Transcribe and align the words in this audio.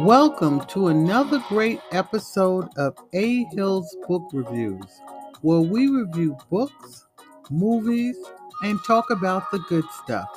Welcome 0.00 0.64
to 0.68 0.88
another 0.88 1.38
great 1.48 1.78
episode 1.92 2.66
of 2.76 2.96
A 3.12 3.44
Hill's 3.52 3.94
Book 4.08 4.30
Reviews, 4.32 5.00
where 5.42 5.60
we 5.60 5.86
review 5.86 6.36
books, 6.50 7.06
movies, 7.50 8.16
and 8.64 8.82
talk 8.84 9.10
about 9.10 9.50
the 9.50 9.58
good 9.68 9.84
stuff. 10.02 10.28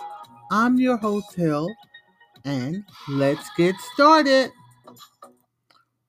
I'm 0.51 0.78
your 0.78 0.97
host, 0.97 1.33
Hill, 1.33 1.67
and 2.44 2.83
let's 3.07 3.49
get 3.55 3.76
started. 3.94 4.51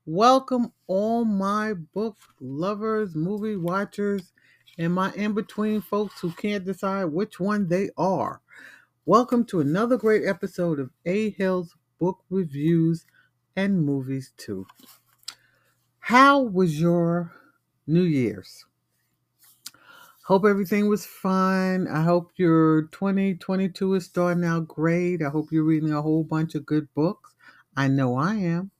Welcome, 0.04 0.72
all 0.88 1.24
my 1.24 1.74
book 1.94 2.16
lovers, 2.40 3.14
movie 3.14 3.56
watchers, 3.56 4.32
and 4.76 4.92
my 4.92 5.12
in 5.12 5.34
between 5.34 5.80
folks 5.80 6.20
who 6.20 6.32
can't 6.32 6.64
decide 6.64 7.04
which 7.04 7.38
one 7.38 7.68
they 7.68 7.90
are. 7.96 8.40
Welcome 9.06 9.44
to 9.46 9.60
another 9.60 9.96
great 9.96 10.26
episode 10.26 10.80
of 10.80 10.90
A 11.06 11.30
Hill's 11.30 11.76
Book 12.00 12.18
Reviews 12.28 13.06
and 13.56 13.84
movies 13.84 14.32
too. 14.36 14.66
How 15.98 16.40
was 16.40 16.80
your 16.80 17.32
New 17.86 18.02
Year's? 18.02 18.64
Hope 20.24 20.44
everything 20.44 20.88
was 20.88 21.06
fine. 21.06 21.86
I 21.86 22.02
hope 22.02 22.32
your 22.36 22.82
2022 22.92 23.94
is 23.94 24.04
starting 24.04 24.44
out 24.44 24.68
great. 24.68 25.22
I 25.22 25.28
hope 25.28 25.52
you're 25.52 25.64
reading 25.64 25.92
a 25.92 26.02
whole 26.02 26.24
bunch 26.24 26.54
of 26.54 26.66
good 26.66 26.92
books. 26.94 27.34
I 27.76 27.88
know 27.88 28.16
I 28.16 28.34
am. 28.34 28.70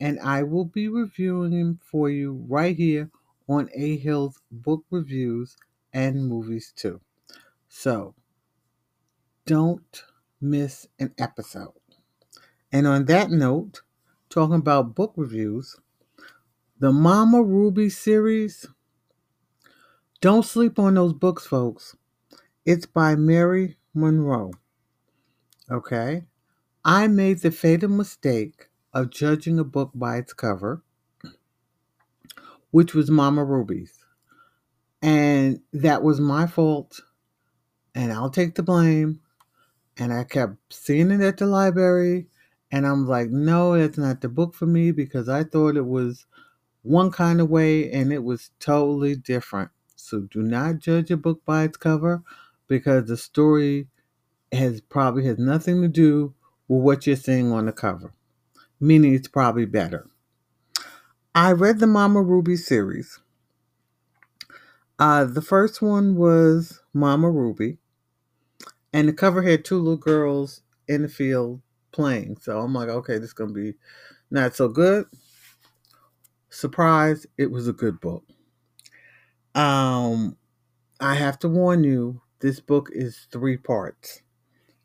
And 0.00 0.18
I 0.20 0.42
will 0.42 0.64
be 0.64 0.88
reviewing 0.88 1.50
them 1.50 1.78
for 1.82 2.10
you 2.10 2.44
right 2.48 2.76
here 2.76 3.10
on 3.48 3.68
A 3.74 3.96
Hill's 3.98 4.40
Book 4.50 4.84
Reviews 4.90 5.56
and 5.92 6.26
Movies 6.26 6.72
too. 6.74 7.00
So 7.68 8.14
don't 9.46 10.04
miss 10.40 10.86
an 10.98 11.14
episode. 11.18 11.72
And 12.72 12.86
on 12.86 13.04
that 13.06 13.30
note, 13.30 13.82
talking 14.34 14.56
about 14.56 14.96
book 14.96 15.12
reviews. 15.14 15.76
The 16.80 16.90
Mama 16.90 17.40
Ruby 17.40 17.88
series. 17.88 18.66
Don't 20.20 20.44
sleep 20.44 20.76
on 20.76 20.94
those 20.94 21.12
books, 21.12 21.46
folks. 21.46 21.96
It's 22.66 22.84
by 22.84 23.14
Mary 23.14 23.76
Monroe. 23.94 24.50
Okay? 25.70 26.24
I 26.84 27.06
made 27.06 27.42
the 27.42 27.52
fatal 27.52 27.88
mistake 27.88 28.70
of 28.92 29.10
judging 29.10 29.60
a 29.60 29.64
book 29.64 29.92
by 29.94 30.16
its 30.16 30.32
cover, 30.32 30.82
which 32.72 32.92
was 32.92 33.12
Mama 33.12 33.44
Ruby's. 33.44 34.00
And 35.00 35.60
that 35.72 36.02
was 36.02 36.20
my 36.20 36.48
fault. 36.48 37.00
And 37.94 38.12
I'll 38.12 38.30
take 38.30 38.56
the 38.56 38.64
blame. 38.64 39.20
And 39.96 40.12
I 40.12 40.24
kept 40.24 40.56
seeing 40.70 41.12
it 41.12 41.20
at 41.20 41.36
the 41.36 41.46
library 41.46 42.26
and 42.74 42.88
I'm 42.88 43.06
like, 43.06 43.30
no, 43.30 43.78
that's 43.78 43.98
not 43.98 44.20
the 44.20 44.28
book 44.28 44.52
for 44.52 44.66
me 44.66 44.90
because 44.90 45.28
I 45.28 45.44
thought 45.44 45.76
it 45.76 45.86
was 45.86 46.26
one 46.82 47.12
kind 47.12 47.40
of 47.40 47.48
way 47.48 47.88
and 47.92 48.12
it 48.12 48.24
was 48.24 48.50
totally 48.58 49.14
different. 49.14 49.70
So 49.94 50.22
do 50.22 50.42
not 50.42 50.80
judge 50.80 51.08
a 51.12 51.16
book 51.16 51.40
by 51.46 51.62
its 51.62 51.76
cover 51.76 52.24
because 52.66 53.04
the 53.06 53.16
story 53.16 53.86
has 54.50 54.80
probably 54.80 55.24
has 55.26 55.38
nothing 55.38 55.82
to 55.82 55.88
do 55.88 56.34
with 56.66 56.82
what 56.82 57.06
you're 57.06 57.14
seeing 57.14 57.52
on 57.52 57.66
the 57.66 57.72
cover. 57.72 58.12
Meaning 58.80 59.14
it's 59.14 59.28
probably 59.28 59.66
better. 59.66 60.08
I 61.32 61.52
read 61.52 61.78
the 61.78 61.86
Mama 61.86 62.22
Ruby 62.22 62.56
series. 62.56 63.20
Uh, 64.98 65.26
the 65.26 65.42
first 65.42 65.80
one 65.80 66.16
was 66.16 66.80
Mama 66.92 67.30
Ruby, 67.30 67.78
and 68.92 69.06
the 69.08 69.12
cover 69.12 69.42
had 69.42 69.64
two 69.64 69.78
little 69.78 69.96
girls 69.96 70.62
in 70.88 71.02
the 71.02 71.08
field 71.08 71.60
playing. 71.94 72.36
So 72.40 72.58
I'm 72.60 72.74
like, 72.74 72.88
okay, 72.88 73.14
this 73.14 73.28
is 73.28 73.32
gonna 73.32 73.52
be 73.52 73.74
not 74.30 74.54
so 74.56 74.68
good. 74.68 75.06
Surprise, 76.50 77.26
it 77.38 77.50
was 77.50 77.68
a 77.68 77.72
good 77.72 78.00
book. 78.00 78.24
Um, 79.54 80.36
I 81.00 81.14
have 81.14 81.38
to 81.40 81.48
warn 81.48 81.84
you, 81.84 82.20
this 82.40 82.60
book 82.60 82.90
is 82.92 83.28
three 83.30 83.56
parts. 83.56 84.22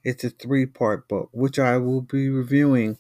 It's 0.04 0.24
a 0.24 0.30
three 0.30 0.68
part 0.68 1.08
book, 1.08 1.30
which 1.34 1.60
I 1.60 1.78
will 1.78 2.02
be 2.02 2.30
reviewing 2.30 2.98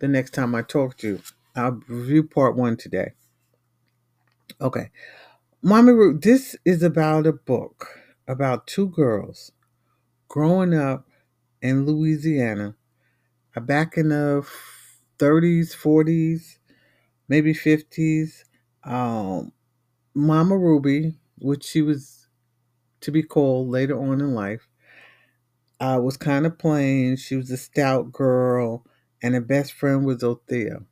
the 0.00 0.08
next 0.08 0.34
time 0.34 0.54
I 0.54 0.62
talk 0.62 0.96
to 0.98 1.08
you. 1.08 1.22
I'll 1.54 1.80
review 1.86 2.24
part 2.24 2.56
one 2.56 2.76
today. 2.76 3.12
Okay. 4.60 4.90
Mommy 5.62 5.92
Ruth, 5.92 6.22
this 6.22 6.56
is 6.64 6.82
about 6.82 7.26
a 7.26 7.32
book 7.32 7.86
about 8.26 8.66
two 8.66 8.88
girls 8.88 9.52
growing 10.28 10.74
up 10.74 11.06
in 11.60 11.86
Louisiana 11.86 12.74
back 13.60 13.96
in 13.96 14.08
the 14.10 14.46
30s, 15.18 15.74
40s, 15.74 16.58
maybe 17.28 17.54
50s. 17.54 18.44
Um, 18.84 19.52
Mama 20.14 20.56
Ruby, 20.58 21.14
which 21.38 21.64
she 21.64 21.82
was 21.82 22.28
to 23.02 23.12
be 23.12 23.22
called 23.22 23.68
later 23.70 23.98
on 24.00 24.20
in 24.20 24.34
life, 24.34 24.68
uh, 25.80 25.98
was 26.02 26.16
kind 26.16 26.46
of 26.46 26.58
plain. 26.58 27.16
She 27.16 27.36
was 27.36 27.50
a 27.50 27.56
stout 27.56 28.12
girl, 28.12 28.84
and 29.22 29.34
her 29.34 29.40
best 29.40 29.72
friend 29.72 30.04
was 30.04 30.22
Othea, 30.22 30.84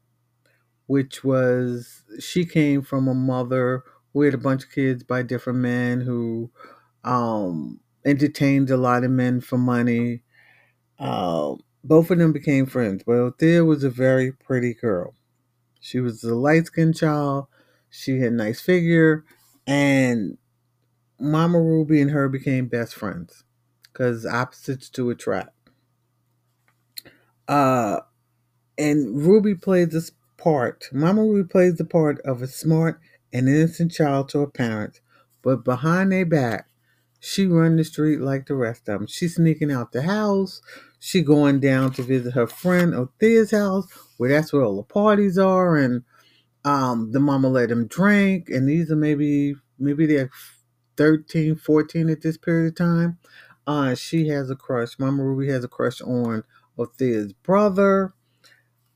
which 0.86 1.24
was 1.24 2.04
she 2.20 2.44
came 2.44 2.82
from 2.82 3.08
a 3.08 3.14
mother 3.14 3.84
who 4.12 4.22
had 4.22 4.34
a 4.34 4.38
bunch 4.38 4.64
of 4.64 4.72
kids 4.72 5.04
by 5.04 5.22
different 5.22 5.60
men 5.60 6.00
who 6.00 6.50
um, 7.04 7.80
entertained 8.06 8.70
a 8.70 8.76
lot 8.76 9.04
of 9.04 9.10
men 9.10 9.40
for 9.40 9.58
money. 9.58 10.22
Um, 10.98 11.60
both 11.84 12.10
of 12.10 12.18
them 12.18 12.32
became 12.32 12.66
friends, 12.66 13.02
but 13.06 13.14
Othea 13.14 13.66
was 13.66 13.84
a 13.84 13.90
very 13.90 14.32
pretty 14.32 14.74
girl. 14.74 15.14
She 15.80 16.00
was 16.00 16.22
a 16.24 16.34
light 16.34 16.66
skinned 16.66 16.96
child. 16.96 17.46
She 17.90 18.20
had 18.20 18.32
a 18.32 18.36
nice 18.36 18.60
figure, 18.60 19.24
and 19.66 20.38
Mama 21.18 21.60
Ruby 21.60 22.00
and 22.00 22.10
her 22.12 22.28
became 22.28 22.66
best 22.66 22.94
friends 22.94 23.44
because 23.84 24.26
opposites 24.26 24.88
to 24.90 25.10
attract. 25.10 25.50
Uh, 27.48 28.00
and 28.78 29.22
Ruby 29.22 29.54
plays 29.54 29.88
this 29.88 30.12
part. 30.36 30.88
Mama 30.92 31.22
Ruby 31.22 31.48
plays 31.48 31.76
the 31.76 31.84
part 31.84 32.20
of 32.20 32.42
a 32.42 32.46
smart 32.46 33.00
and 33.32 33.48
innocent 33.48 33.92
child 33.92 34.28
to 34.30 34.40
her 34.40 34.46
parents, 34.46 35.00
but 35.42 35.64
behind 35.64 36.12
their 36.12 36.26
back, 36.26 36.68
she 37.20 37.46
run 37.46 37.76
the 37.76 37.84
street 37.84 38.20
like 38.20 38.46
the 38.46 38.54
rest 38.54 38.88
of 38.88 38.98
them. 39.00 39.06
She's 39.06 39.36
sneaking 39.36 39.70
out 39.70 39.92
the 39.92 40.02
house. 40.02 40.62
She 41.00 41.22
going 41.22 41.60
down 41.60 41.92
to 41.94 42.02
visit 42.04 42.34
her 42.34 42.46
friend 42.46 42.94
Othea's 42.94 43.52
house, 43.52 43.86
where 44.18 44.30
that's 44.30 44.52
where 44.52 44.62
all 44.62 44.76
the 44.76 44.84
parties 44.84 45.38
are, 45.38 45.76
and 45.76 46.04
um, 46.64 47.12
the 47.12 47.20
mama 47.20 47.48
let 47.48 47.70
them 47.70 47.86
drink. 47.88 48.50
And 48.50 48.68
these 48.68 48.90
are 48.92 48.96
maybe 48.96 49.56
maybe 49.78 50.06
they're 50.06 50.30
13, 50.96 51.56
14 51.56 52.10
at 52.10 52.22
this 52.22 52.36
period 52.36 52.68
of 52.68 52.76
time. 52.76 53.18
Uh, 53.66 53.94
she 53.94 54.28
has 54.28 54.50
a 54.50 54.56
crush. 54.56 54.98
Mama 54.98 55.22
Ruby 55.24 55.50
has 55.52 55.64
a 55.64 55.68
crush 55.68 56.00
on 56.02 56.44
Othea's 56.78 57.32
brother. 57.32 58.12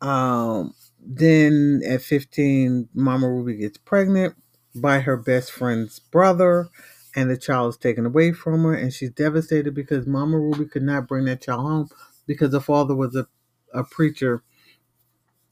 Um, 0.01 0.75
then 1.01 1.83
at 1.89 2.03
15, 2.03 2.89
Mama 2.95 3.29
Ruby 3.29 3.57
gets 3.57 3.79
pregnant 3.79 4.35
by 4.75 5.01
her 5.01 5.17
best 5.17 5.53
friend's 5.53 5.99
brother 6.01 6.69
and 7.15 7.31
the 7.31 7.37
child 7.37 7.71
is 7.71 7.77
taken 7.77 8.07
away 8.07 8.33
from 8.33 8.65
her, 8.65 8.75
and 8.75 8.93
she's 8.93 9.11
devastated 9.11 9.75
because 9.75 10.07
Mama 10.07 10.39
Ruby 10.39 10.67
could 10.67 10.83
not 10.83 11.09
bring 11.09 11.25
that 11.27 11.43
child 11.43 11.61
home 11.61 11.89
because 12.27 12.51
the 12.51 12.61
father 12.61 12.95
was 12.95 13.15
a, 13.15 13.27
a 13.73 13.85
preacher, 13.85 14.43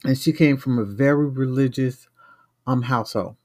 and 0.03 0.17
she 0.17 0.33
came 0.33 0.57
from 0.57 0.79
a 0.79 0.85
very 0.85 1.27
religious 1.27 2.07
um 2.67 2.83
household 2.83 3.35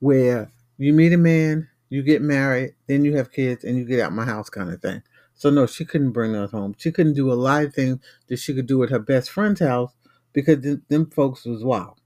where 0.00 0.50
you 0.78 0.92
meet 0.92 1.12
a 1.12 1.18
man, 1.18 1.68
you 1.88 2.02
get 2.02 2.22
married, 2.22 2.74
then 2.86 3.04
you 3.04 3.16
have 3.16 3.32
kids, 3.32 3.64
and 3.64 3.78
you 3.78 3.84
get 3.84 4.00
out 4.00 4.12
my 4.12 4.24
house 4.24 4.50
kind 4.50 4.70
of 4.70 4.82
thing. 4.82 5.02
So 5.34 5.50
no, 5.50 5.66
she 5.66 5.84
couldn't 5.84 6.12
bring 6.12 6.32
those 6.32 6.50
home. 6.50 6.74
She 6.78 6.92
couldn't 6.92 7.14
do 7.14 7.32
a 7.32 7.34
lot 7.34 7.64
of 7.64 7.74
things 7.74 7.98
that 8.28 8.38
she 8.38 8.54
could 8.54 8.66
do 8.66 8.82
at 8.82 8.90
her 8.90 8.98
best 8.98 9.30
friend's 9.30 9.60
house 9.60 9.92
because 10.32 10.62
th- 10.62 10.80
them 10.88 11.10
folks 11.10 11.44
was 11.44 11.64
wild. 11.64 11.98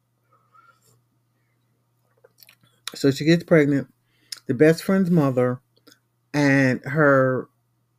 So 2.94 3.10
she 3.10 3.24
gets 3.24 3.44
pregnant 3.44 3.88
the 4.48 4.54
best 4.54 4.82
friend's 4.82 5.10
mother 5.10 5.60
and 6.34 6.82
her 6.84 7.48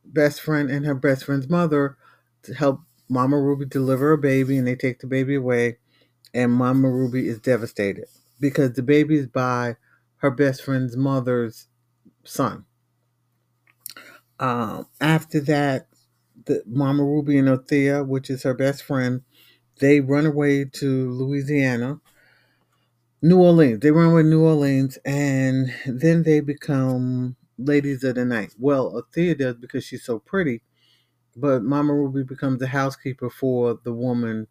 best 0.04 0.40
friend 0.42 0.70
and 0.70 0.84
her 0.84 0.94
best 0.94 1.24
friend's 1.24 1.48
mother 1.48 1.96
to 2.42 2.52
help 2.52 2.80
Mama 3.08 3.40
Ruby 3.40 3.64
deliver 3.64 4.12
a 4.12 4.18
baby, 4.18 4.56
and 4.56 4.66
they 4.66 4.76
take 4.76 5.00
the 5.00 5.06
baby 5.06 5.34
away, 5.34 5.78
and 6.32 6.52
Mama 6.52 6.88
Ruby 6.88 7.26
is 7.26 7.40
devastated 7.40 8.04
because 8.38 8.74
the 8.74 8.82
baby 8.82 9.16
is 9.16 9.26
by 9.26 9.76
her 10.16 10.30
best 10.30 10.62
friend's 10.62 10.96
mother's 10.96 11.66
son. 12.24 12.66
Um, 14.38 14.86
after 15.00 15.40
that, 15.40 15.88
the 16.46 16.62
Mama 16.66 17.04
Ruby 17.04 17.36
and 17.36 17.48
Othea, 17.48 18.06
which 18.06 18.30
is 18.30 18.44
her 18.44 18.54
best 18.54 18.82
friend, 18.82 19.22
they 19.80 20.00
run 20.00 20.26
away 20.26 20.64
to 20.64 21.10
Louisiana 21.10 22.00
New 23.22 23.38
Orleans. 23.38 23.80
They 23.80 23.90
run 23.90 24.14
with 24.14 24.26
New 24.26 24.42
Orleans, 24.42 24.98
and 25.04 25.72
then 25.86 26.22
they 26.22 26.40
become 26.40 27.36
ladies 27.58 28.02
of 28.04 28.14
the 28.14 28.24
night. 28.24 28.54
Well, 28.58 28.92
Othea 28.92 29.38
does 29.38 29.56
because 29.56 29.84
she's 29.84 30.04
so 30.04 30.18
pretty, 30.18 30.62
but 31.36 31.62
Mama 31.62 31.94
Ruby 31.94 32.22
becomes 32.22 32.60
the 32.60 32.68
housekeeper 32.68 33.30
for 33.30 33.78
the 33.84 33.92
woman 33.92 34.46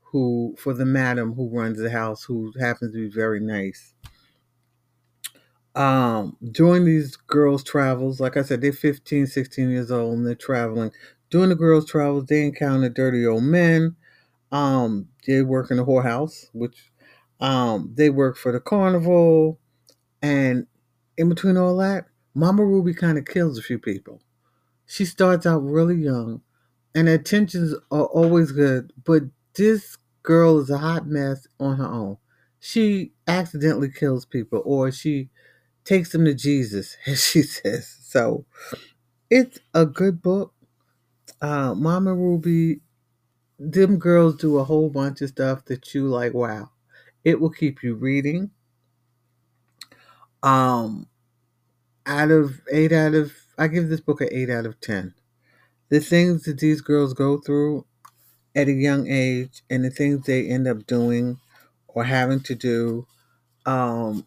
who 0.00 0.54
for 0.58 0.72
the 0.72 0.86
madam 0.86 1.34
who 1.34 1.48
runs 1.48 1.78
the 1.78 1.90
house, 1.90 2.24
who 2.24 2.52
happens 2.58 2.92
to 2.94 3.08
be 3.08 3.14
very 3.14 3.40
nice. 3.40 3.94
Um, 5.74 6.36
during 6.52 6.84
these 6.84 7.16
girls' 7.16 7.64
travels, 7.64 8.20
like 8.20 8.36
I 8.36 8.42
said, 8.42 8.60
they're 8.60 8.72
15, 8.72 9.26
16 9.26 9.70
years 9.70 9.90
old 9.90 10.18
and 10.18 10.26
they're 10.26 10.34
traveling. 10.34 10.92
During 11.30 11.48
the 11.48 11.56
girls' 11.56 11.86
travels, 11.86 12.26
they 12.26 12.46
encounter 12.46 12.88
dirty 12.88 13.26
old 13.26 13.42
men. 13.42 13.96
Um, 14.52 15.08
they 15.26 15.42
work 15.42 15.72
in 15.72 15.78
the 15.78 15.84
whorehouse, 15.84 16.48
which 16.52 16.92
um, 17.40 17.92
they 17.94 18.10
work 18.10 18.36
for 18.36 18.52
the 18.52 18.60
carnival. 18.60 19.60
And 20.22 20.66
in 21.18 21.28
between 21.28 21.56
all 21.56 21.76
that, 21.78 22.06
Mama 22.34 22.64
Ruby 22.64 22.94
kind 22.94 23.18
of 23.18 23.26
kills 23.26 23.58
a 23.58 23.62
few 23.62 23.78
people. 23.78 24.22
She 24.86 25.04
starts 25.04 25.46
out 25.46 25.60
really 25.60 25.96
young, 25.96 26.42
and 26.94 27.08
intentions 27.08 27.74
are 27.90 28.06
always 28.06 28.52
good, 28.52 28.92
but 29.04 29.24
this 29.56 29.96
girl 30.22 30.60
is 30.60 30.70
a 30.70 30.78
hot 30.78 31.06
mess 31.06 31.46
on 31.60 31.76
her 31.78 31.86
own. 31.86 32.18
She 32.60 33.12
accidentally 33.26 33.90
kills 33.90 34.26
people, 34.26 34.62
or 34.64 34.92
she 34.92 35.30
takes 35.84 36.12
them 36.12 36.24
to 36.26 36.34
Jesus, 36.34 36.96
as 37.06 37.24
she 37.24 37.42
says. 37.42 37.88
So 38.02 38.46
it's 39.30 39.60
a 39.74 39.86
good 39.86 40.22
book. 40.22 40.54
Uh, 41.42 41.74
Mama 41.74 42.14
Ruby, 42.14 42.80
them 43.58 43.98
girls 43.98 44.36
do 44.36 44.58
a 44.58 44.64
whole 44.64 44.90
bunch 44.90 45.22
of 45.22 45.30
stuff 45.30 45.64
that 45.66 45.94
you 45.94 46.06
like, 46.08 46.34
wow. 46.34 46.70
It 47.24 47.40
will 47.40 47.50
keep 47.50 47.82
you 47.82 47.94
reading. 47.94 48.50
Um, 50.42 51.08
out 52.06 52.30
of 52.30 52.60
eight 52.72 52.92
out 52.92 53.14
of, 53.14 53.32
I 53.58 53.68
give 53.68 53.88
this 53.88 54.00
book 54.00 54.20
an 54.20 54.28
eight 54.32 54.50
out 54.50 54.66
of 54.66 54.80
10. 54.80 55.14
The 55.90 56.00
things 56.00 56.44
that 56.44 56.58
these 56.60 56.80
girls 56.82 57.14
go 57.14 57.38
through 57.38 57.86
at 58.54 58.68
a 58.68 58.72
young 58.72 59.08
age 59.08 59.62
and 59.70 59.84
the 59.84 59.90
things 59.90 60.26
they 60.26 60.48
end 60.48 60.68
up 60.68 60.86
doing 60.86 61.38
or 61.88 62.04
having 62.04 62.40
to 62.40 62.54
do 62.54 63.06
um, 63.66 64.26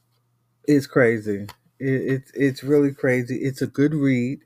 is 0.67 0.88
crazy. 0.88 1.47
It, 1.79 1.88
it's 2.13 2.31
it's 2.33 2.63
really 2.63 2.94
crazy. 2.94 3.38
It's 3.38 3.61
a 3.61 3.67
good 3.67 3.94
read, 3.94 4.41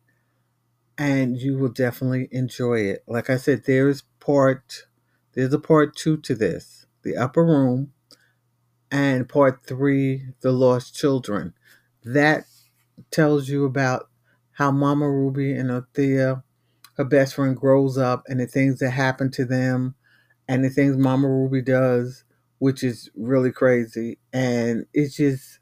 and 0.98 1.38
you 1.42 1.57
will 1.57 1.69
definitely 1.69 2.27
enjoy 2.31 2.81
it. 2.81 3.03
Like 3.07 3.30
I 3.30 3.38
said, 3.38 3.63
there's 3.65 4.03
part 4.19 4.86
there's 5.33 5.53
a 5.53 5.59
part 5.59 5.95
two 5.95 6.18
to 6.18 6.36
this, 6.36 6.86
the 7.03 7.18
upper 7.18 7.45
room, 7.45 7.94
and 8.92 9.28
part 9.30 9.66
three, 9.66 10.24
the 10.42 10.52
lost 10.52 10.96
children. 10.96 11.54
That 12.04 12.46
tells 13.12 13.50
you 13.50 13.66
about 13.66 14.10
how 14.54 14.72
Mama 14.72 15.10
Ruby 15.10 15.54
and 15.54 15.72
Althea, 15.72 16.44
her 16.98 17.06
best 17.06 17.36
friend, 17.36 17.56
grows 17.58 17.98
up 17.98 18.24
and 18.28 18.40
the 18.40 18.48
things 18.48 18.80
that 18.80 18.92
happen 18.92 19.32
to 19.32 19.46
them, 19.46 19.96
and 20.48 20.64
the 20.64 20.70
things 20.70 20.98
Mama 20.98 21.30
Ruby 21.30 21.62
does, 21.62 22.24
which 22.60 22.84
is 22.84 23.10
really 23.16 23.52
crazy. 23.52 24.20
And 24.34 24.86
it's 24.94 25.16
just 25.16 25.60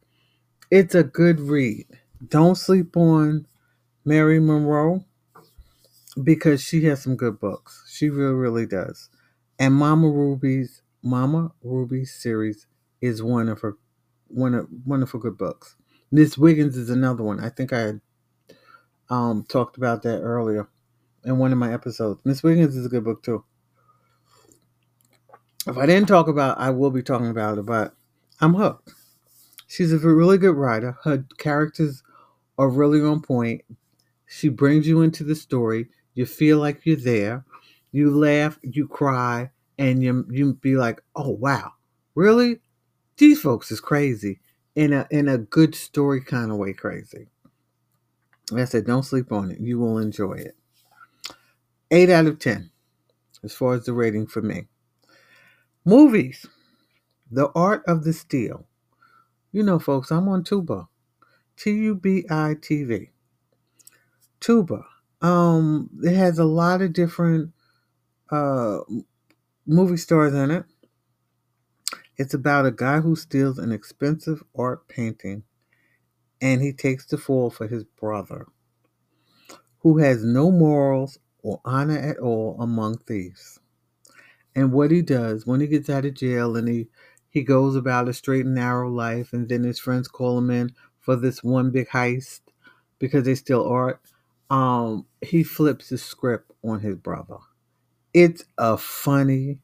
it's 0.72 0.96
a 0.96 1.04
good 1.04 1.40
read. 1.40 1.86
Don't 2.28 2.56
sleep 2.56 2.98
on 2.98 3.48
Mary 4.06 4.40
Monroe 4.40 5.06
because 6.24 6.62
she 6.64 6.84
has 6.86 7.02
some 7.02 7.16
good 7.16 7.40
books. 7.40 7.84
She 7.90 8.10
really, 8.10 8.34
really 8.34 8.66
does. 8.66 9.10
And 9.58 9.74
Mama 9.74 10.10
Ruby's 10.10 10.82
Mama 11.04 11.52
Ruby 11.64 12.06
series 12.06 12.68
is 13.02 13.24
one 13.24 13.50
of 13.50 13.62
her 13.62 13.78
one 14.28 14.54
of 14.54 14.68
wonderful 14.86 15.20
good 15.20 15.38
books. 15.38 15.76
Miss 16.12 16.38
Wiggins 16.38 16.78
is 16.78 16.90
another 16.90 17.24
one. 17.24 17.40
I 17.40 17.50
think 17.50 17.74
I 17.74 17.94
um, 19.10 19.46
talked 19.48 19.78
about 19.78 20.04
that 20.04 20.20
earlier 20.22 20.68
in 21.24 21.38
one 21.38 21.52
of 21.52 21.58
my 21.58 21.74
episodes. 21.74 22.20
Miss 22.24 22.44
Wiggins 22.44 22.76
is 22.76 22.86
a 22.86 22.90
good 22.90 23.04
book 23.04 23.24
too. 23.24 23.44
If 25.68 25.78
I 25.78 25.86
didn't 25.86 26.08
talk 26.08 26.28
about, 26.28 26.58
I 26.60 26.70
will 26.72 26.92
be 26.92 27.04
talking 27.04 27.30
about 27.30 27.58
it. 27.58 27.66
But 27.66 27.96
I'm 28.40 28.54
hooked. 28.54 28.92
She's 29.68 29.94
a 29.94 29.98
really 30.00 30.38
good 30.38 30.56
writer. 30.56 30.98
Her 31.04 31.26
characters 31.38 32.02
are 32.58 32.70
really 32.70 33.02
on 33.02 33.22
point. 33.22 33.62
She 34.26 34.50
brings 34.50 34.88
you 34.88 35.02
into 35.02 35.24
the 35.24 35.36
story. 35.36 35.88
You 36.16 36.26
feel 36.26 36.58
like 36.60 36.86
you're 36.86 36.96
there. 36.96 37.46
You 37.92 38.16
laugh, 38.16 38.60
you 38.62 38.88
cry, 38.88 39.52
and 39.78 40.04
you 40.04 40.26
you 40.30 40.54
be 40.56 40.76
like, 40.76 41.02
"Oh 41.16 41.30
wow, 41.32 41.74
really? 42.16 42.60
These 43.20 43.42
folks 43.42 43.72
is 43.72 43.80
crazy." 43.80 44.40
In 44.76 44.94
a 44.94 45.08
in 45.12 45.28
a 45.28 45.38
good 45.38 45.76
story 45.76 46.22
kind 46.22 46.52
of 46.52 46.58
way, 46.58 46.74
crazy. 46.74 47.28
Like 48.50 48.62
I 48.62 48.66
said, 48.66 48.86
don't 48.86 49.04
sleep 49.04 49.32
on 49.32 49.52
it. 49.52 49.60
You 49.60 49.78
will 49.78 49.98
enjoy 49.98 50.34
it. 50.34 50.56
Eight 51.92 52.10
out 52.10 52.28
of 52.28 52.40
ten, 52.40 52.72
as 53.44 53.54
far 53.54 53.74
as 53.74 53.86
the 53.86 53.94
rating 53.94 54.28
for 54.28 54.42
me. 54.42 54.68
Movies. 55.84 56.46
The 57.32 57.50
Art 57.56 57.84
of 57.88 58.04
the 58.06 58.14
Steal. 58.14 58.68
You 59.52 59.64
know, 59.64 59.80
folks, 59.80 60.12
I'm 60.12 60.30
on 60.30 60.44
Tubi. 60.44 60.88
T 61.58 61.72
U 61.72 61.96
B 61.96 62.26
I 62.30 62.56
T 62.62 62.84
V. 62.84 63.10
Tubi. 64.40 64.84
Um, 65.22 65.90
it 66.04 66.16
has 66.16 66.40
a 66.40 66.46
lot 66.46 66.82
of 66.82 66.94
different 66.94 67.52
uh 68.32 68.80
movie 69.66 69.98
stars 69.98 70.34
in 70.34 70.52
it. 70.52 70.66
It's 72.20 72.36
about 72.36 72.68
a 72.68 72.72
guy 72.72 73.02
who 73.02 73.18
steals 73.18 73.60
an 73.60 73.74
expensive 73.74 74.44
art 74.56 74.88
painting 74.90 75.46
and 76.42 76.62
he 76.62 76.74
takes 76.74 77.06
the 77.06 77.18
fall 77.18 77.50
for 77.50 77.68
his 77.68 77.84
brother, 77.84 78.48
who 79.80 79.98
has 80.00 80.24
no 80.24 80.52
morals 80.52 81.20
or 81.44 81.62
honor 81.66 81.98
at 81.98 82.18
all 82.18 82.58
among 82.62 82.98
thieves. 83.00 83.60
And 84.56 84.74
what 84.74 84.92
he 84.92 85.02
does 85.02 85.46
when 85.48 85.62
he 85.62 85.68
gets 85.68 85.90
out 85.90 86.06
of 86.06 86.16
jail 86.16 86.56
and 86.58 86.68
he 86.68 86.90
he 87.30 87.44
goes 87.44 87.76
about 87.76 88.10
a 88.10 88.14
straight 88.14 88.46
and 88.46 88.56
narrow 88.56 88.90
life, 88.90 89.34
and 89.34 89.50
then 89.50 89.64
his 89.64 89.80
friends 89.80 90.08
call 90.08 90.38
him 90.40 90.50
in 90.52 90.72
for 91.00 91.16
this 91.16 91.44
one 91.44 91.72
big 91.72 91.90
heist 91.90 92.42
because 93.00 93.26
they 93.26 93.36
steal 93.36 93.64
art. 93.64 94.02
Um, 94.50 95.06
he 95.22 95.44
flips 95.44 95.90
the 95.90 95.98
script 96.00 96.52
on 96.64 96.82
his 96.82 96.96
brother. 96.96 97.38
It's 98.14 98.46
a 98.58 98.78
funny 98.78 99.62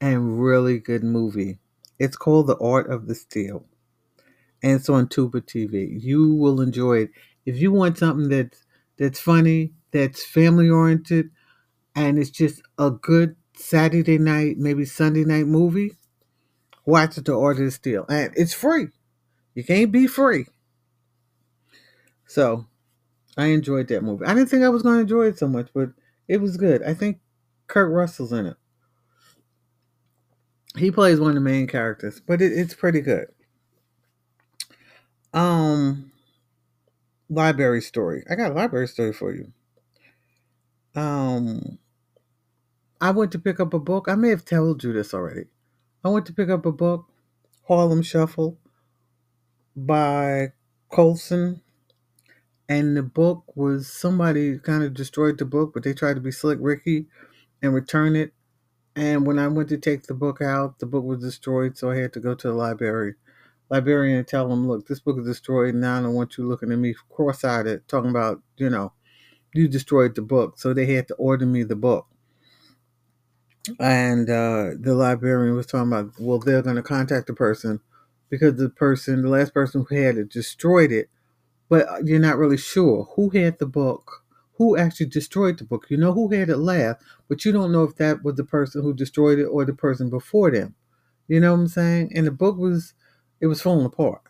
and 0.00 0.42
really 0.42 0.78
good 0.80 1.04
movie. 1.04 1.60
It's 1.98 2.16
called 2.16 2.46
The 2.46 2.58
Art 2.58 2.90
of 2.90 3.06
the 3.06 3.14
Steal, 3.14 3.64
and 4.62 4.72
it's 4.72 4.88
on 4.88 5.08
Tubi 5.08 5.42
TV. 5.42 6.02
You 6.02 6.34
will 6.34 6.60
enjoy 6.60 6.98
it 6.98 7.10
if 7.44 7.58
you 7.58 7.72
want 7.72 7.98
something 7.98 8.28
that's 8.28 8.64
that's 8.98 9.20
funny, 9.20 9.72
that's 9.92 10.24
family 10.24 10.68
oriented, 10.68 11.30
and 11.94 12.18
it's 12.18 12.30
just 12.30 12.62
a 12.78 12.90
good 12.90 13.36
Saturday 13.54 14.18
night, 14.18 14.58
maybe 14.58 14.84
Sunday 14.84 15.24
night 15.24 15.46
movie 15.46 15.92
watch 16.86 17.18
it 17.18 17.24
to 17.26 17.32
order 17.34 17.64
the 17.64 17.70
steal. 17.70 18.06
And 18.08 18.32
it's 18.36 18.54
free. 18.54 18.88
You 19.54 19.64
can't 19.64 19.92
be 19.92 20.06
free. 20.06 20.46
So 22.26 22.66
I 23.36 23.46
enjoyed 23.46 23.88
that 23.88 24.02
movie. 24.02 24.24
I 24.24 24.34
didn't 24.34 24.48
think 24.48 24.62
I 24.62 24.68
was 24.68 24.82
going 24.82 24.96
to 24.96 25.00
enjoy 25.02 25.26
it 25.26 25.38
so 25.38 25.48
much, 25.48 25.68
but 25.74 25.90
it 26.28 26.40
was 26.40 26.56
good. 26.56 26.82
I 26.82 26.94
think 26.94 27.18
Kurt 27.66 27.92
Russell's 27.92 28.32
in 28.32 28.46
it. 28.46 28.56
He 30.76 30.90
plays 30.90 31.18
one 31.18 31.30
of 31.30 31.34
the 31.34 31.40
main 31.40 31.66
characters, 31.66 32.20
but 32.20 32.42
it, 32.42 32.52
it's 32.52 32.74
pretty 32.74 33.00
good. 33.00 33.28
Um, 35.32 36.12
library 37.28 37.82
story. 37.82 38.24
I 38.30 38.34
got 38.34 38.52
a 38.52 38.54
library 38.54 38.88
story 38.88 39.12
for 39.12 39.34
you. 39.34 39.52
Um, 40.94 41.78
I 43.00 43.10
went 43.10 43.32
to 43.32 43.38
pick 43.38 43.60
up 43.60 43.74
a 43.74 43.78
book. 43.78 44.08
I 44.08 44.14
may 44.14 44.30
have 44.30 44.44
told 44.44 44.82
you 44.84 44.92
this 44.92 45.12
already. 45.12 45.46
I 46.04 46.08
went 46.08 46.26
to 46.26 46.32
pick 46.32 46.48
up 46.48 46.64
a 46.66 46.72
book, 46.72 47.06
Harlem 47.68 48.02
Shuffle 48.02 48.58
by 49.74 50.52
Colson. 50.90 51.62
And 52.68 52.96
the 52.96 53.02
book 53.02 53.44
was 53.54 53.86
somebody 53.92 54.58
kind 54.58 54.82
of 54.82 54.94
destroyed 54.94 55.38
the 55.38 55.44
book, 55.44 55.72
but 55.72 55.84
they 55.84 55.94
tried 55.94 56.14
to 56.14 56.20
be 56.20 56.32
slick 56.32 56.58
Ricky 56.60 57.06
and 57.62 57.74
return 57.74 58.16
it. 58.16 58.32
And 58.96 59.26
when 59.26 59.38
I 59.38 59.48
went 59.48 59.68
to 59.70 59.78
take 59.78 60.04
the 60.04 60.14
book 60.14 60.42
out, 60.42 60.80
the 60.80 60.86
book 60.86 61.04
was 61.04 61.20
destroyed, 61.20 61.78
so 61.78 61.90
I 61.92 61.98
had 61.98 62.14
to 62.14 62.20
go 62.20 62.34
to 62.34 62.48
the 62.48 62.54
library. 62.54 63.14
Librarian 63.70 64.18
and 64.18 64.28
tell 64.28 64.48
them, 64.48 64.68
look, 64.68 64.86
this 64.88 65.00
book 65.00 65.18
is 65.18 65.26
destroyed, 65.26 65.74
now 65.74 65.98
I 65.98 66.02
don't 66.02 66.14
want 66.14 66.38
you 66.38 66.46
looking 66.48 66.72
at 66.72 66.78
me 66.78 66.94
cross-eyed, 67.12 67.88
talking 67.88 68.10
about, 68.10 68.42
you 68.56 68.70
know, 68.70 68.92
you 69.54 69.68
destroyed 69.68 70.14
the 70.14 70.22
book. 70.22 70.58
So 70.58 70.74
they 70.74 70.86
had 70.86 71.08
to 71.08 71.14
order 71.16 71.46
me 71.46 71.64
the 71.64 71.76
book. 71.76 72.06
And 73.80 74.30
uh, 74.30 74.70
the 74.80 74.94
librarian 74.94 75.56
was 75.56 75.66
talking 75.66 75.92
about 75.92 76.12
well 76.20 76.38
they're 76.38 76.62
going 76.62 76.76
to 76.76 76.82
contact 76.82 77.26
the 77.26 77.34
person 77.34 77.80
because 78.30 78.56
the 78.56 78.68
person 78.70 79.22
the 79.22 79.28
last 79.28 79.52
person 79.54 79.84
who 79.88 79.96
had 79.96 80.16
it 80.18 80.30
destroyed 80.30 80.92
it. 80.92 81.10
But 81.68 82.06
you're 82.06 82.20
not 82.20 82.38
really 82.38 82.58
sure 82.58 83.08
who 83.16 83.30
had 83.30 83.58
the 83.58 83.66
book 83.66 84.24
who 84.56 84.76
actually 84.76 85.06
destroyed 85.06 85.58
the 85.58 85.64
book 85.64 85.86
you 85.90 85.96
know 85.96 86.12
who 86.12 86.28
had 86.30 86.50
it 86.50 86.58
last 86.58 87.02
but 87.28 87.44
you 87.44 87.52
don't 87.52 87.72
know 87.72 87.84
if 87.84 87.96
that 87.96 88.22
was 88.24 88.36
the 88.36 88.44
person 88.44 88.82
who 88.82 88.94
destroyed 88.94 89.38
it 89.38 89.46
or 89.46 89.64
the 89.64 89.74
person 89.74 90.10
before 90.10 90.50
them 90.50 90.74
you 91.28 91.40
know 91.40 91.52
what 91.52 91.60
i'm 91.60 91.68
saying 91.68 92.10
and 92.14 92.26
the 92.26 92.32
book 92.32 92.56
was 92.58 92.94
it 93.40 93.46
was 93.46 93.62
falling 93.62 93.86
apart 93.86 94.22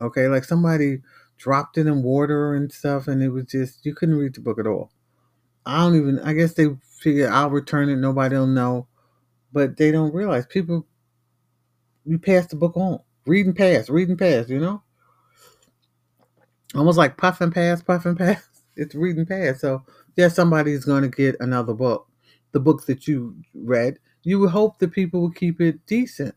okay 0.00 0.28
like 0.28 0.44
somebody 0.44 0.98
dropped 1.38 1.78
it 1.78 1.86
in 1.86 2.02
water 2.02 2.54
and 2.54 2.72
stuff 2.72 3.08
and 3.08 3.22
it 3.22 3.30
was 3.30 3.44
just 3.46 3.84
you 3.86 3.94
couldn't 3.94 4.16
read 4.18 4.34
the 4.34 4.40
book 4.40 4.58
at 4.58 4.66
all 4.66 4.90
i 5.66 5.78
don't 5.78 5.96
even 5.96 6.18
i 6.20 6.32
guess 6.32 6.54
they 6.54 6.68
figure 7.00 7.30
I'll 7.30 7.50
return 7.50 7.88
it. 7.88 7.96
Nobody 7.96 8.36
will 8.36 8.46
know. 8.46 8.86
but 9.52 9.76
they 9.76 9.90
don't 9.92 10.14
realize 10.14 10.46
people 10.46 10.86
you 12.04 12.18
pass 12.18 12.46
the 12.48 12.56
book 12.56 12.76
on. 12.76 13.00
Reading 13.26 13.54
past, 13.54 13.88
reading 13.90 14.16
past, 14.16 14.48
you 14.50 14.60
know? 14.60 14.82
Almost 16.74 16.98
like 16.98 17.16
puff 17.16 17.40
and 17.40 17.54
pass, 17.54 17.82
puff 17.82 18.06
and 18.06 18.18
pass. 18.18 18.42
It's 18.80 18.94
reading 18.94 19.26
past. 19.26 19.60
So 19.60 19.84
yeah, 20.16 20.28
somebody's 20.28 20.84
gonna 20.84 21.08
get 21.08 21.36
another 21.40 21.74
book. 21.74 22.08
The 22.52 22.60
book 22.60 22.86
that 22.86 23.06
you 23.06 23.36
read, 23.54 23.98
you 24.22 24.40
would 24.40 24.50
hope 24.50 24.78
that 24.78 24.92
people 24.92 25.22
would 25.22 25.36
keep 25.36 25.60
it 25.60 25.84
decent. 25.86 26.34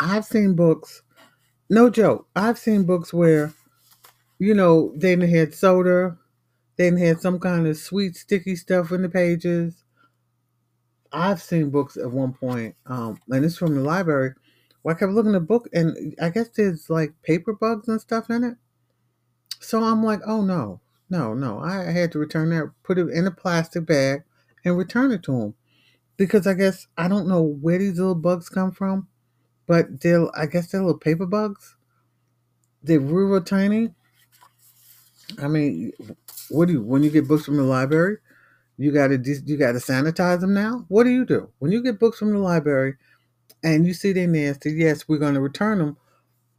I've 0.00 0.24
seen 0.24 0.54
books, 0.54 1.02
no 1.70 1.88
joke, 1.90 2.26
I've 2.34 2.58
seen 2.58 2.84
books 2.84 3.12
where, 3.12 3.52
you 4.38 4.54
know, 4.54 4.92
they 4.96 5.14
didn't 5.14 5.30
had 5.30 5.54
soda, 5.54 6.18
they 6.76 6.90
had 6.98 7.20
some 7.20 7.38
kind 7.38 7.66
of 7.66 7.76
sweet, 7.76 8.16
sticky 8.16 8.56
stuff 8.56 8.92
in 8.92 9.02
the 9.02 9.08
pages. 9.08 9.84
I've 11.12 11.40
seen 11.40 11.70
books 11.70 11.96
at 11.96 12.10
one 12.10 12.32
point, 12.32 12.74
um, 12.86 13.20
and 13.30 13.44
it's 13.44 13.56
from 13.56 13.74
the 13.74 13.82
library, 13.82 14.32
where 14.82 14.94
I 14.94 14.98
kept 14.98 15.12
looking 15.12 15.34
at 15.34 15.40
the 15.40 15.46
book, 15.46 15.68
and 15.72 16.14
I 16.20 16.30
guess 16.30 16.48
there's 16.48 16.90
like 16.90 17.12
paper 17.22 17.52
bugs 17.52 17.88
and 17.88 18.00
stuff 18.00 18.30
in 18.30 18.42
it. 18.42 18.56
So 19.60 19.82
I'm 19.82 20.02
like, 20.02 20.20
oh 20.26 20.42
no, 20.42 20.80
no, 21.10 21.34
no. 21.34 21.60
I 21.60 21.90
had 21.92 22.12
to 22.12 22.18
return 22.18 22.50
that, 22.50 22.72
put 22.82 22.98
it 22.98 23.08
in 23.10 23.26
a 23.26 23.30
plastic 23.30 23.86
bag, 23.86 24.22
and 24.64 24.76
return 24.76 25.12
it 25.12 25.22
to 25.24 25.32
them. 25.32 25.54
Because 26.16 26.46
I 26.46 26.54
guess 26.54 26.86
I 26.96 27.08
don't 27.08 27.28
know 27.28 27.42
where 27.42 27.78
these 27.78 27.98
little 27.98 28.14
bugs 28.14 28.48
come 28.48 28.72
from, 28.72 29.08
but 29.66 30.00
they're 30.00 30.26
I 30.38 30.46
guess 30.46 30.70
they're 30.70 30.82
little 30.82 30.98
paper 30.98 31.26
bugs. 31.26 31.76
They're 32.82 33.00
real, 33.00 33.40
tiny. 33.42 33.94
I 35.42 35.48
mean, 35.48 35.92
what 36.50 36.66
do 36.68 36.74
you 36.74 36.82
when 36.82 37.02
you 37.02 37.10
get 37.10 37.28
books 37.28 37.44
from 37.46 37.56
the 37.56 37.64
library? 37.64 38.18
You 38.76 38.92
gotta 38.92 39.18
you 39.46 39.56
gotta 39.56 39.78
sanitize 39.78 40.40
them 40.40 40.54
now. 40.54 40.84
What 40.88 41.04
do 41.04 41.10
you 41.10 41.24
do 41.24 41.50
when 41.58 41.72
you 41.72 41.82
get 41.82 42.00
books 42.00 42.18
from 42.18 42.32
the 42.32 42.38
library 42.38 42.94
and 43.62 43.86
you 43.86 43.94
see 43.94 44.12
they're 44.12 44.26
nasty? 44.26 44.72
Yes, 44.72 45.08
we're 45.08 45.18
gonna 45.18 45.40
return 45.40 45.78
them. 45.78 45.96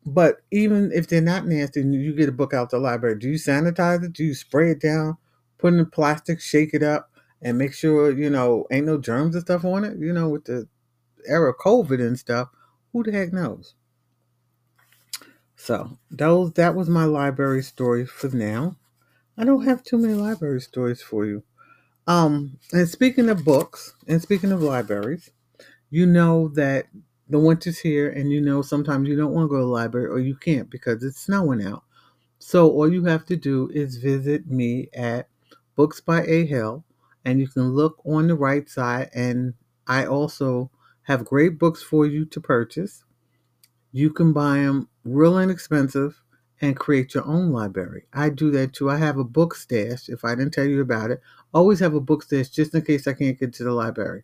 But 0.05 0.37
even 0.51 0.91
if 0.93 1.07
they're 1.07 1.21
not 1.21 1.47
nasty, 1.47 1.81
and 1.81 1.93
you 1.93 2.13
get 2.13 2.29
a 2.29 2.33
book 2.33 2.53
out 2.53 2.69
the 2.69 2.77
library, 2.77 3.17
do 3.17 3.27
you 3.29 3.35
sanitize 3.35 4.03
it? 4.03 4.13
Do 4.13 4.23
you 4.23 4.35
spray 4.35 4.71
it 4.71 4.79
down, 4.81 5.17
put 5.57 5.73
it 5.73 5.77
in 5.77 5.85
plastic, 5.87 6.39
shake 6.39 6.73
it 6.73 6.83
up, 6.83 7.09
and 7.41 7.57
make 7.57 7.73
sure 7.73 8.11
you 8.11 8.29
know 8.29 8.65
ain't 8.71 8.85
no 8.85 8.99
germs 8.99 9.35
and 9.35 9.43
stuff 9.43 9.65
on 9.65 9.83
it? 9.83 9.97
You 9.97 10.13
know, 10.13 10.29
with 10.29 10.45
the 10.45 10.67
era 11.27 11.53
COVID 11.55 11.99
and 12.05 12.19
stuff, 12.19 12.49
who 12.93 13.03
the 13.03 13.11
heck 13.11 13.33
knows? 13.33 13.73
So 15.55 15.97
those 16.11 16.53
that 16.53 16.75
was 16.75 16.89
my 16.89 17.05
library 17.05 17.63
story 17.63 18.05
for 18.05 18.29
now. 18.29 18.75
I 19.37 19.43
don't 19.45 19.65
have 19.65 19.83
too 19.83 19.97
many 19.97 20.13
library 20.13 20.61
stories 20.61 21.01
for 21.01 21.25
you. 21.25 21.43
Um, 22.07 22.59
and 22.71 22.87
speaking 22.87 23.29
of 23.29 23.43
books, 23.43 23.93
and 24.07 24.21
speaking 24.21 24.51
of 24.51 24.61
libraries, 24.61 25.31
you 25.89 26.05
know 26.05 26.49
that 26.49 26.87
the 27.29 27.39
winter's 27.39 27.79
here, 27.79 28.09
and 28.09 28.31
you 28.31 28.41
know 28.41 28.61
sometimes 28.61 29.07
you 29.07 29.15
don't 29.15 29.33
want 29.33 29.45
to 29.45 29.49
go 29.49 29.57
to 29.57 29.61
the 29.61 29.67
library 29.67 30.07
or 30.07 30.19
you 30.19 30.35
can't 30.35 30.69
because 30.69 31.03
it's 31.03 31.21
snowing 31.21 31.63
out. 31.63 31.83
So 32.39 32.69
all 32.69 32.91
you 32.91 33.05
have 33.05 33.25
to 33.27 33.35
do 33.35 33.69
is 33.73 33.97
visit 33.97 34.47
me 34.47 34.89
at 34.93 35.27
Books 35.75 36.01
by 36.01 36.23
A 36.25 36.45
Hill, 36.45 36.83
and 37.25 37.39
you 37.39 37.47
can 37.47 37.73
look 37.73 38.01
on 38.05 38.27
the 38.27 38.35
right 38.35 38.69
side, 38.69 39.09
and 39.13 39.55
I 39.87 40.05
also 40.05 40.71
have 41.03 41.25
great 41.25 41.59
books 41.59 41.81
for 41.83 42.05
you 42.05 42.25
to 42.25 42.41
purchase. 42.41 43.03
You 43.91 44.11
can 44.11 44.33
buy 44.33 44.57
them 44.57 44.89
real 45.03 45.39
inexpensive 45.39 46.21
and 46.61 46.75
create 46.75 47.13
your 47.13 47.25
own 47.25 47.51
library. 47.51 48.05
I 48.13 48.29
do 48.29 48.51
that 48.51 48.73
too. 48.73 48.89
I 48.89 48.97
have 48.97 49.17
a 49.17 49.23
book 49.23 49.55
stash. 49.55 50.09
If 50.09 50.23
I 50.23 50.35
didn't 50.35 50.53
tell 50.53 50.65
you 50.65 50.81
about 50.81 51.11
it, 51.11 51.21
always 51.53 51.79
have 51.79 51.93
a 51.93 51.99
book 51.99 52.23
stash 52.23 52.49
just 52.49 52.73
in 52.73 52.81
case 52.81 53.07
I 53.07 53.13
can't 53.13 53.39
get 53.39 53.53
to 53.53 53.63
the 53.63 53.71
library, 53.71 54.23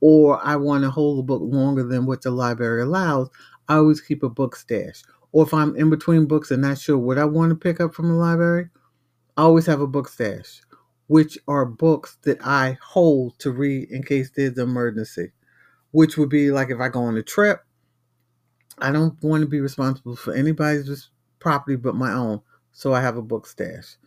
or 0.00 0.44
I 0.44 0.56
want 0.56 0.84
to 0.84 0.90
hold 0.90 1.18
a 1.18 1.22
book 1.22 1.42
longer 1.42 1.82
than 1.82 2.06
what 2.06 2.22
the 2.22 2.30
library 2.30 2.82
allows. 2.82 3.28
I 3.68 3.76
always 3.76 4.00
keep 4.00 4.22
a 4.22 4.28
book 4.28 4.56
stash. 4.56 5.02
Or 5.32 5.42
if 5.42 5.52
I'm 5.52 5.74
in 5.74 5.90
between 5.90 6.26
books 6.26 6.52
and 6.52 6.62
not 6.62 6.78
sure 6.78 6.96
what 6.96 7.18
I 7.18 7.24
want 7.24 7.50
to 7.50 7.56
pick 7.56 7.80
up 7.80 7.92
from 7.92 8.08
the 8.08 8.14
library, 8.14 8.68
I 9.36 9.42
always 9.42 9.66
have 9.66 9.80
a 9.80 9.86
book 9.86 10.08
stash, 10.08 10.62
which 11.08 11.36
are 11.48 11.66
books 11.66 12.18
that 12.22 12.38
I 12.46 12.78
hold 12.80 13.36
to 13.40 13.50
read 13.50 13.90
in 13.90 14.04
case 14.04 14.30
there's 14.30 14.56
an 14.58 14.68
emergency. 14.68 15.32
Which 15.90 16.16
would 16.16 16.28
be 16.28 16.52
like 16.52 16.70
if 16.70 16.78
I 16.78 16.88
go 16.88 17.02
on 17.02 17.16
a 17.16 17.22
trip, 17.22 17.60
I 18.78 18.92
don't 18.92 19.20
want 19.22 19.42
to 19.42 19.48
be 19.48 19.60
responsible 19.60 20.16
for 20.16 20.34
anybody's 20.34 21.08
property 21.44 21.76
but 21.76 21.94
my 21.94 22.10
own, 22.10 22.40
so 22.72 22.94
I 22.94 23.02
have 23.02 23.18
a 23.18 23.22
book 23.22 23.46
stash. 23.46 23.98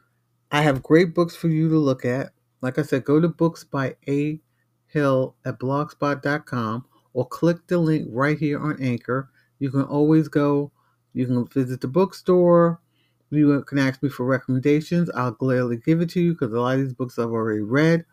I 0.52 0.64
have 0.64 0.82
great 0.82 1.14
books 1.14 1.36
for 1.36 1.50
you 1.50 1.70
to 1.70 1.78
look 1.78 2.04
at. 2.04 2.32
Like 2.62 2.80
I 2.80 2.82
said, 2.82 3.06
go 3.06 3.22
to 3.22 3.28
books 3.28 3.64
by 3.64 3.96
A 4.10 4.42
Hill 4.88 5.36
at 5.46 5.60
blogspot.com 5.60 6.86
or 7.14 7.28
click 7.28 7.58
the 7.68 7.78
link 7.78 8.08
right 8.12 8.40
here 8.40 8.60
on 8.60 8.82
Anchor. 8.82 9.30
You 9.60 9.70
can 9.70 9.84
always 9.84 10.28
go, 10.28 10.72
you 11.14 11.28
can 11.28 11.46
visit 11.46 11.80
the 11.80 11.88
bookstore. 11.88 12.82
You 13.30 13.64
can 13.68 13.78
ask 13.78 14.02
me 14.02 14.10
for 14.10 14.26
recommendations. 14.26 15.12
I'll 15.12 15.32
gladly 15.32 15.78
give 15.78 16.02
it 16.02 16.10
to 16.12 16.20
you 16.20 16.32
because 16.32 16.52
a 16.54 16.60
lot 16.60 16.76
of 16.76 16.82
these 16.82 16.94
books 16.94 17.20
I've 17.20 17.30
already 17.30 17.62
read. 17.62 18.04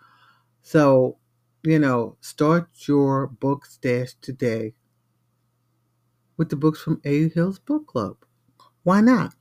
So, 0.62 1.16
you 1.62 1.78
know, 1.78 2.19
start 2.21 2.69
your 2.87 3.28
book 3.28 3.64
stash 3.64 4.12
today 4.21 4.75
with 6.37 6.50
the 6.50 6.57
books 6.57 6.83
from 6.83 7.00
A 7.04 7.31
Hill's 7.31 7.59
Book 7.59 7.87
Club. 7.87 8.16
Why 8.85 9.00
not? 9.00 9.35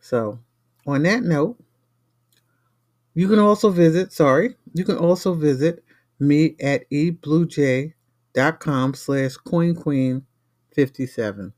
So, 0.00 0.38
on 0.86 1.02
that 1.02 1.22
note, 1.22 1.58
you 3.14 3.28
can 3.28 3.38
also 3.38 3.68
visit, 3.70 4.12
sorry, 4.12 4.56
you 4.72 4.84
can 4.84 4.96
also 4.96 5.34
visit 5.34 5.84
me 6.18 6.56
at 6.60 6.88
ebluejay.com 6.90 8.94
slash 8.94 9.36
queenqueen57. 9.36 11.52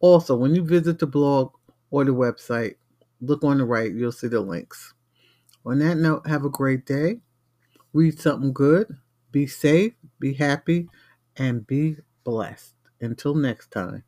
Also, 0.00 0.36
when 0.36 0.54
you 0.54 0.64
visit 0.64 0.98
the 0.98 1.06
blog 1.06 1.52
or 1.90 2.04
the 2.04 2.14
website, 2.14 2.74
look 3.20 3.44
on 3.44 3.58
the 3.58 3.64
right, 3.64 3.92
you'll 3.92 4.12
see 4.12 4.28
the 4.28 4.40
links. 4.40 4.94
On 5.66 5.78
that 5.80 5.96
note, 5.96 6.26
have 6.26 6.44
a 6.44 6.50
great 6.50 6.86
day. 6.86 7.18
Read 7.92 8.20
something 8.20 8.52
good. 8.52 8.96
Be 9.30 9.46
safe, 9.46 9.92
be 10.20 10.34
happy, 10.34 10.88
and 11.36 11.66
be 11.66 11.96
blessed. 12.24 12.74
Until 13.00 13.34
next 13.34 13.70
time. 13.70 14.04